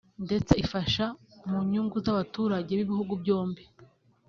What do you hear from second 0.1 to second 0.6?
ndetse